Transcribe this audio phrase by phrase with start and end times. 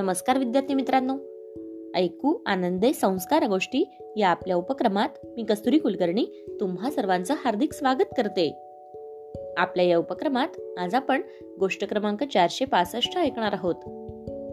[0.00, 1.16] नमस्कार विद्यार्थी मित्रांनो.
[1.98, 6.26] ऐकू आनंदे संस्कार गोष्टी या आपल्या उपक्रमात मी कस्तुरी कुलकर्णी
[6.60, 8.50] तुम्हा सर्वांचं हार्दिक स्वागत करते.
[9.56, 11.22] आपल्या या उपक्रमात आज आपण
[11.60, 13.74] गोष्ट क्रमांक चारशे पासष्ट ऐकणार आहोत.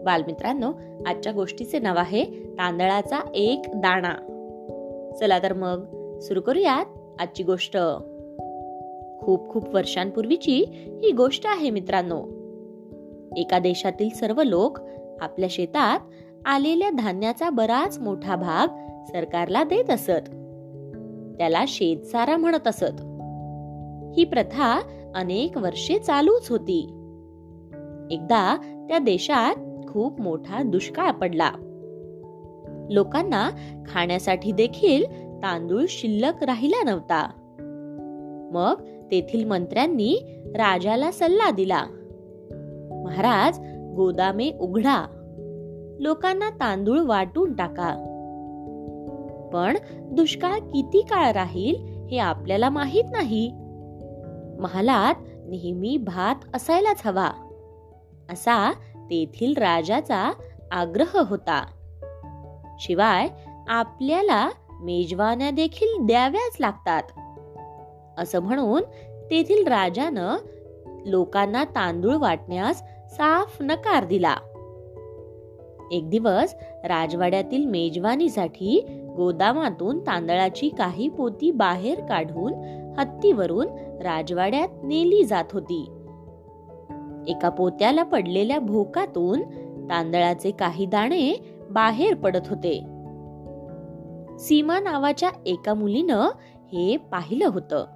[0.04, 0.72] बालमित्रांनो
[1.06, 4.14] आजच्या गोष्टीचे नाव आहे तांदळाचा एक दाणा.
[5.20, 5.84] चला तर मग
[6.18, 6.86] सुरू करूयात
[7.20, 7.78] आजची गोष्ट.
[9.20, 10.64] खूप खूप वर्षांपूर्वीची
[11.02, 12.38] ही गोष्ट आहे मित्रांनो.
[13.36, 14.78] एका देशातील सर्व लोक
[15.20, 16.00] आपल्या शेतात
[16.46, 18.68] आलेल्या धान्याचा बराच मोठा भाग
[19.06, 20.28] सरकारला देत असत.
[21.38, 23.00] त्याला शेतसारा म्हणत असत.
[24.16, 24.80] ही प्रथा
[25.14, 26.80] अनेक वर्षे चालूच होती.
[28.10, 28.56] एकदा
[28.88, 29.54] त्या देशात
[29.88, 31.50] खूप मोठा दुष्काळ पडला.
[32.90, 33.50] लोकांना
[33.86, 35.04] खाण्यासाठी देखील
[35.42, 37.30] तांदूळ शिल्लक राहिला नव्हता.
[38.52, 38.74] मग
[39.10, 41.84] तेथील मंत्र्यांनी राजाला सल्ला दिला.
[43.04, 43.60] महाराज
[43.98, 45.06] गोदामे उघडा.
[46.00, 48.04] लोकांना तांदूळ वाटून टाका.
[49.52, 51.74] पण दुष्काळ किती काळ राहील
[52.10, 53.52] हे आपल्याला माहीत नाही.
[54.60, 55.14] महालात
[55.46, 57.30] नेहमी भात असायलाच हवा.
[58.30, 60.32] असा तेथील राजाचा
[60.70, 61.66] आग्रह होता.
[62.80, 63.28] शिवाय
[63.68, 64.48] आपल्याला
[64.80, 67.02] मेजवान्या देखील द्याव्याच लागतात.
[68.18, 68.82] असं म्हणून
[69.30, 70.36] तेथील राजानं
[71.06, 74.36] लोकांना तांदूळ वाटण्यास साफ नकार दिला.
[75.92, 82.52] एक दिवस राजवाड्यातील मेजवानीसाठी गोदामातून तांदळाची काही पोती बाहेर काढून
[82.98, 83.66] हत्तीवरून
[84.02, 85.90] राजवाड्यात नेली जात होती.
[87.28, 89.42] एका पोत्याला पडलेल्या भोकातून
[89.90, 92.78] तांदळाचे काही दाणे बाहेर पडत होते.
[94.38, 96.28] सीमा नावाच्या एका मुलीनं
[96.72, 97.86] हे पाहिलं होतं.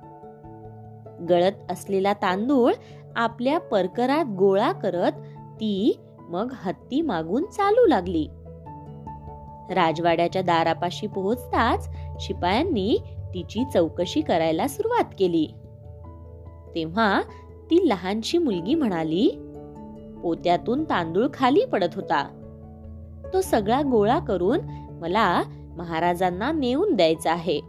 [1.29, 2.73] गळत असलेला तांदूळ
[3.17, 8.29] आपल्या परकरात गोळा करत ती मग हत्ती मागून चालू लागली.
[9.75, 11.89] राजवाड्याच्या दारापाशी पोहोचताच
[12.21, 12.99] शिपायांनी
[13.35, 15.47] तिची चौकशी करायला सुरुवात केली.
[16.75, 17.23] तेव्हा
[17.71, 19.31] ती लहानशी मुलगी म्हणाली
[20.23, 22.39] पोत्यातून तांदूळ खाली पडत होता.
[23.33, 24.61] तो सगळा गोळा करून
[24.91, 25.43] मला
[25.77, 27.61] महाराजांना नेऊन द्यायचा आहे.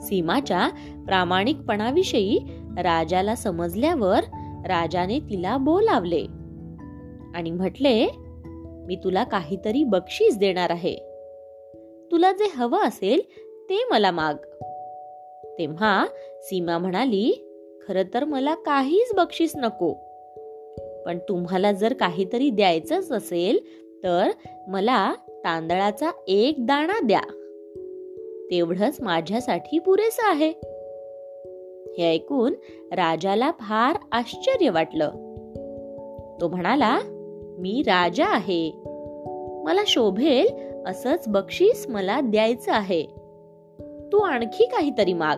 [0.00, 0.68] सीमाच्या
[1.06, 2.38] प्रामाणिकपणाविषयी
[2.78, 4.20] राजाला समजल्यावर
[4.66, 6.26] राजाने तिला बोलावले.
[7.34, 8.08] आणि म्हटले
[8.86, 10.96] मी तुला काहीतरी बक्षीस देणार आहे.
[12.10, 13.20] तुला जे हवं असेल
[13.70, 14.34] ते मला माग.
[15.58, 16.06] तेव्हा
[16.42, 17.50] सीमा म्हणाली
[17.88, 19.94] खर तर मला काहीच बक्षीस नको.
[21.06, 23.58] पण तुम्हाला जर काहीतरी द्यायचंच असेल
[24.02, 24.30] तर
[24.68, 27.20] मला तांदळाचा एक दाणा द्या.
[28.50, 30.52] तेवढंच माझ्यासाठी पुरेसं आहे.
[31.98, 32.52] हे ऐकून
[32.92, 35.10] राजाला फार आश्चर्य वाटलं.
[36.40, 36.98] तो म्हणाला
[37.58, 38.72] मी राजा आहे.
[39.64, 40.46] मला शोभेल
[40.86, 43.06] असंच बक्षीस मला द्यायचं आहे.
[44.12, 45.36] तू आणखी काहीतरी माग.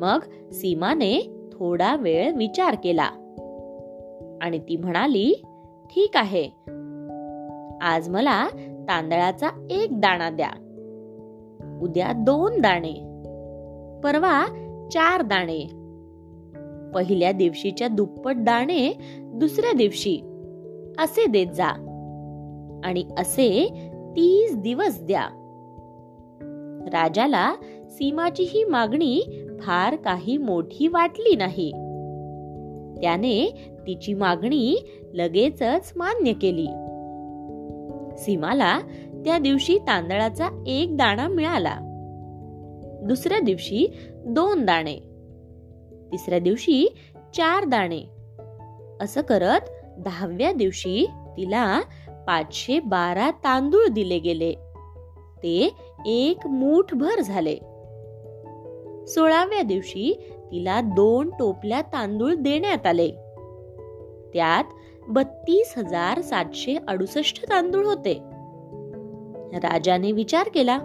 [0.00, 3.08] मग सीमाने थोडा वेळ विचार केला.
[4.42, 5.42] आणि ती म्हणाली
[5.94, 6.44] ठीक आहे.
[7.80, 8.48] आज मला
[8.88, 10.50] तांदळाचा एक दाणा द्या.
[11.82, 12.92] उद्या दोन दाणे.
[14.04, 15.60] परवा चार दाणे.
[16.94, 20.20] पहिल्या दिवशीच्या दुप्पट दाणे दुसऱ्या दिवशी.
[20.98, 21.68] असे देत जा.
[22.84, 23.68] आणि असे
[24.16, 25.28] तीस दिवस द्या.
[26.92, 27.54] राजाला
[27.88, 31.70] सीमाची ही मागणी फार काही मोठी वाटली नाही.
[33.00, 34.76] त्याने तिची मागणी
[35.14, 36.66] लगेचच मान्य केली.
[38.18, 38.78] सीमाला
[39.24, 41.85] त्या दिवशी तांदळाचा एक दाणा मिळाला.
[43.06, 43.96] दुसऱ्या दिवशी
[44.26, 44.96] दोन दाणे.
[46.12, 46.94] तिसऱ्या दिवशी
[47.34, 48.02] चार दाणे.
[49.00, 49.60] असं करत
[49.98, 51.06] दहाव्या दिवशी
[51.36, 51.80] तिला
[52.26, 54.52] पाचशे बारा तांदूळ दिले गेले.
[55.36, 55.74] ते
[56.06, 57.56] एक मूठ भर झाले.
[59.06, 63.10] सोळाव्या दिवशी तिला दोन टोपल्या तांदूळ देण्यात आले.
[64.32, 64.64] त्यात
[65.08, 68.14] बत्तीस हजार सातशे अडुसष्ट तांदूळ होते.
[69.56, 70.78] राजाने विचार केला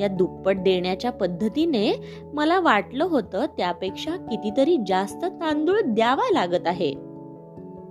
[0.00, 1.92] या दुप्पट देण्याच्या पद्धतीने
[2.34, 6.94] मला वाटलं होतं त्यापेक्षा कितीतरी जास्त तांदूळ द्यावा लागत आहे.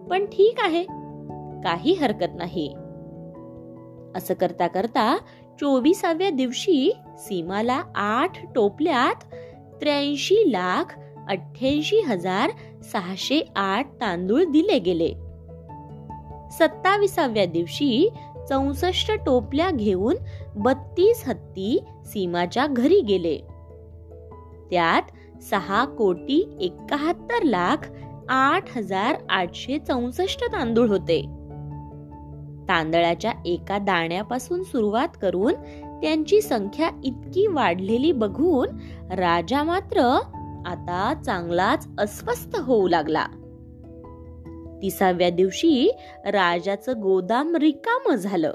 [0.09, 0.83] पण ठीक आहे.
[1.63, 2.73] काही हरकत नाही.
[4.15, 5.17] असं करता करता
[5.59, 9.23] चोवीसाव्या दिवशी सीमाला आठ टोपल्यात
[9.81, 12.49] त्र्याऐंशी लाख अठ्ठ्याऐंशी हजार
[12.83, 15.13] सहाशे आठ तांदूळ दिले गेले.
[16.51, 18.09] सत्ताविसाव्या दिवशी
[18.51, 20.15] चौसष्ट टोपल्या घेऊन
[20.55, 23.37] बत्तीस हत्ती सीमाच्या घरी गेले.
[24.71, 25.01] त्यात
[25.41, 27.77] सहा कोटी एकाहत्तर लाख
[28.29, 31.21] आठ हजार आठशे चौसष्ट तांदूळ होते.
[32.67, 35.53] तांदळाच्या एका दाण्यापासून सुरुवात करून
[36.01, 38.67] त्यांची संख्या इतकी वाढलेली बघून
[39.11, 40.01] राजा मात्र
[40.65, 43.25] आता चांगलाच अस्वस्थ होऊ लागला.
[44.81, 45.91] तिसाव्या दिवशी
[46.25, 48.53] राजाचं गोदाम रिकाम झालं.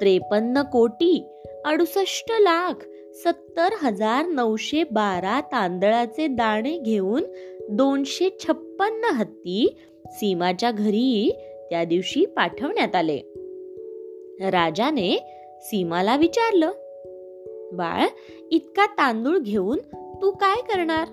[0.00, 1.26] त्रेपन्न कोटी
[1.64, 2.74] अडुसष्ट लाख
[3.14, 7.22] सत्तर हजार नऊशे बारा तांदळाचे दाणे घेऊन
[7.70, 9.76] दोनशे छप्पन्न हत्ती
[10.06, 11.32] सीमाच्या घरी
[11.70, 13.18] त्या दिवशी पाठवण्यात आले.
[14.50, 15.18] राजाने
[15.60, 16.70] सीमाला विचारलं
[17.72, 18.06] बाळ
[18.50, 19.78] इतका तांदूळ घेऊन
[20.22, 21.08] तू काय करणार?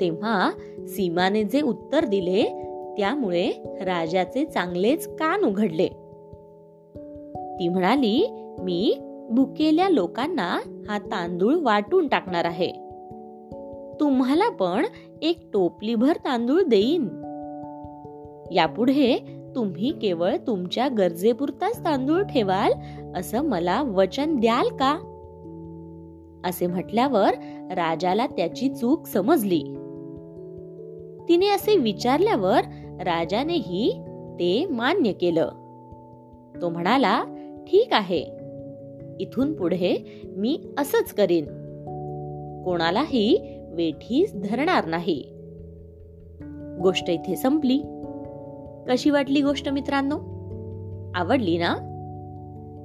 [0.00, 0.50] तेव्हा
[0.88, 2.44] सीमाने जे उत्तर दिले
[2.96, 5.88] त्यामुळे राजाचे चांगलेच कान उघडले.
[7.60, 8.26] ती म्हणाली
[8.60, 8.98] मी
[9.30, 12.72] भुकेल्या लोकांना हा तांदूळ वाटून टाकणार आहे.
[14.00, 14.84] तुम्हाला पण
[15.22, 17.08] एक टोपलीभर तांदूळ देईन.
[18.52, 22.72] यापुढे तुम्ही केवळ तुमच्या गरजेपुरताच तांदूळ ठेवाल
[23.16, 25.12] असं मला वचन द्याल का?
[26.44, 27.30] असे म्हटल्यावर
[27.70, 29.62] राजाला त्याची चूक समजली.
[31.28, 32.58] तिने असे विचारल्यावर
[33.00, 33.92] राजानेही
[34.34, 35.48] ते मान्य केलं.
[36.62, 37.24] तो म्हणाला
[37.68, 38.26] ठीक आहे.
[39.20, 41.44] इथून पुढे मी असंच करीन.
[42.64, 45.24] कोणालाही वेठीस धरणार नाही.
[46.82, 47.78] गोष्ट इथे संपली.
[48.88, 50.16] कशी वाटली गोष्ट मित्रांनो?
[51.14, 51.76] आवडली ना?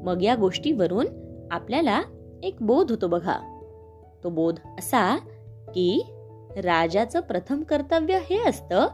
[0.05, 1.05] मग या गोष्टीवरून
[1.51, 2.01] आपल्याला
[2.43, 3.61] एक बोध होतो बघा.
[4.23, 5.17] तो बोध असा
[5.75, 6.03] की
[6.57, 8.87] राजाचं प्रथम कर्तव्य हे असतं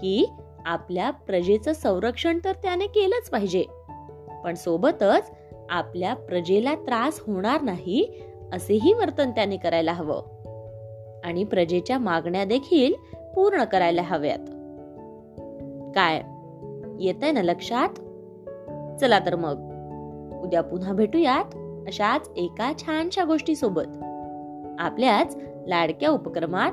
[0.00, 0.30] की
[0.66, 3.64] आपल्या प्रजेचं संरक्षण तर त्याने केलंच पाहिजे.
[4.44, 5.30] पण सोबतच
[5.70, 8.22] आपल्या प्रजेला त्रास होणार नाही
[8.52, 10.22] असेही वर्तन त्याने करायला हवं.
[11.24, 12.94] आणि प्रजेच्या मागण्या देखील
[13.34, 14.38] पूर्ण करायला हव्यात.
[15.94, 16.22] काय?
[17.04, 17.88] येत आहे ना लक्षात?
[19.00, 19.68] चला तर मग.
[20.42, 21.54] उद्या पुन्हा भेटूयात
[21.86, 24.02] अशाच एका छानशा गोष्टी सोबत
[24.78, 25.36] आपल्याच
[25.66, 26.72] लाडक्या उपक्रमात